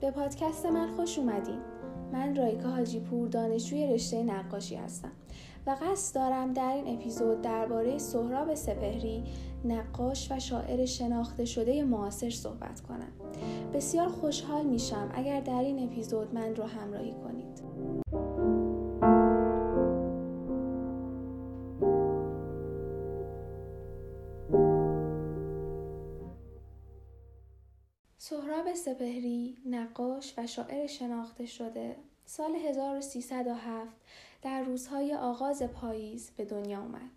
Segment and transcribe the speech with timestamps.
[0.00, 1.58] به پادکست من خوش اومدین.
[2.12, 5.12] من رایکا حاجی پور دانشجوی رشته نقاشی هستم
[5.66, 9.24] و قصد دارم در این اپیزود درباره سهراب سپهری
[9.64, 13.12] نقاش و شاعر شناخته شده معاصر صحبت کنم.
[13.74, 17.49] بسیار خوشحال میشم اگر در این اپیزود من رو همراهی کنید.
[28.22, 33.96] سهراب سپهری نقاش و شاعر شناخته شده سال 1307
[34.42, 37.10] در روزهای آغاز پاییز به دنیا اومد.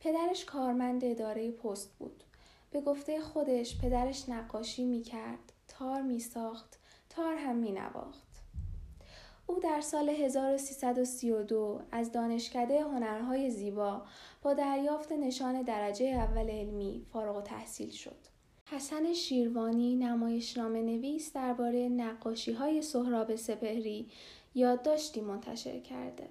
[0.00, 2.24] پدرش کارمند اداره پست بود.
[2.70, 6.78] به گفته خودش پدرش نقاشی می کرد، تار می ساخت،
[7.10, 8.28] تار هم می نواخت.
[9.46, 14.02] او در سال 1332 از دانشکده هنرهای زیبا
[14.42, 18.27] با دریافت نشان درجه اول علمی فارغ تحصیل شد.
[18.70, 24.06] حسن شیروانی نمایشنامه نویس درباره نقاشی های سهراب سپهری
[24.54, 26.28] یادداشتی منتشر کرده.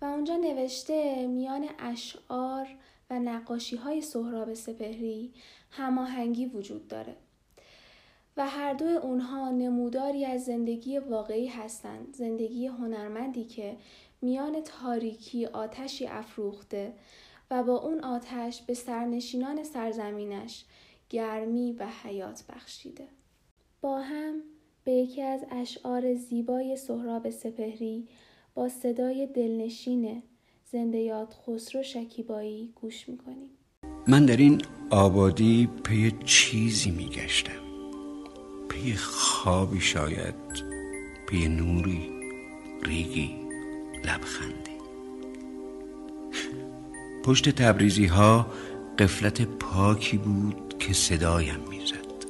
[0.00, 2.68] و اونجا نوشته میان اشعار
[3.10, 5.32] و نقاشی های سهراب سپهری
[5.70, 7.16] هماهنگی وجود داره.
[8.36, 12.14] و هر دو اونها نموداری از زندگی واقعی هستند.
[12.16, 13.76] زندگی هنرمندی که
[14.22, 16.92] میان تاریکی آتشی افروخته
[17.50, 20.64] و با اون آتش به سرنشینان سرزمینش
[21.10, 23.08] گرمی و حیات بخشیده.
[23.80, 24.34] با هم
[24.84, 28.08] به یکی از اشعار زیبای سهراب سپهری
[28.54, 30.22] با صدای دلنشین
[30.72, 33.50] زنده‌یاد خسرو شکیبایی گوش می‌کنیم.
[34.08, 37.62] من در این آبادی پی چیزی میگشتم
[38.68, 40.34] پی خوابی شاید
[41.28, 42.10] پی نوری
[42.82, 43.36] ریگی
[44.04, 44.70] لبخندی
[47.24, 48.46] پشت تبریزی ها
[48.98, 52.24] قفلت پاکی بود که صدایم می‌زد.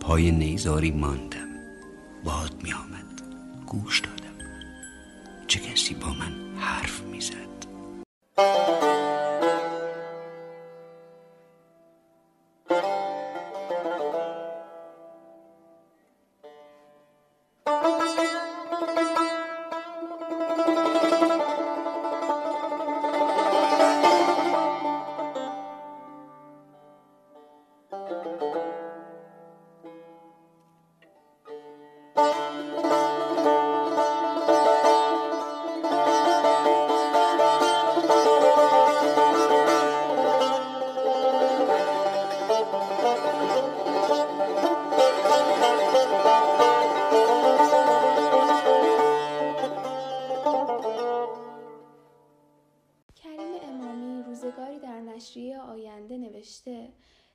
[0.00, 1.48] پای نیزاری ماندم.
[2.24, 3.22] باد می آمد
[3.66, 4.38] گوش دادم.
[5.46, 7.66] چه کسی با من حرف می‌زد؟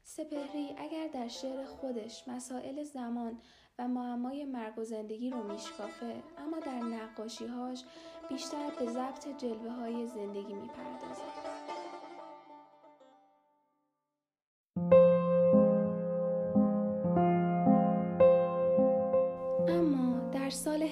[0.04, 3.42] سپهری اگر در شعر خودش مسائل زمان
[3.80, 7.84] و معمای مرگ و زندگی رو میشکافه اما در نقاشیهاش
[8.30, 11.37] بیشتر به ضبط جلوه های زندگی می‌پردازه.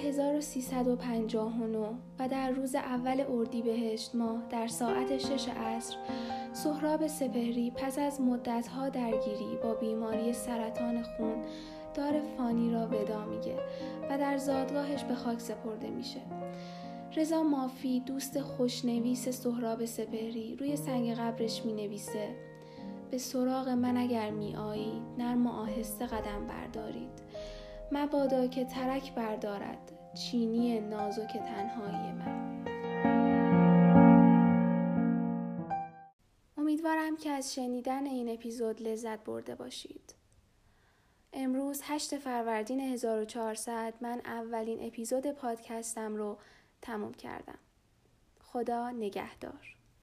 [0.06, 1.88] 1359
[2.20, 5.96] و در روز اول اردیبهشت ماه در ساعت شش عصر
[6.54, 11.36] سهراب سپهری پس از مدتها درگیری با بیماری سرطان خون
[11.94, 13.56] دار فانی را ودا میگه
[14.10, 16.22] و در زادگاهش به خاک سپرده میشه.
[17.16, 22.36] رضا مافی دوست خوشنویس سهراب سپهری روی سنگ قبرش می نویسه
[23.12, 27.22] به سراغ من اگر می آیی نرم آهسته قدم بردارید
[27.91, 32.66] مبادا که ترک بردارد چینی نازک تنهایی من
[36.57, 40.16] امیدوارم که از شنیدن این اپیزود لذت برده باشید.
[41.34, 46.38] امروز 8 فروردین 1400 من اولین اپیزود پادکستم رو
[46.81, 47.59] تموم کردم.
[48.40, 49.75] خدا نگهدار.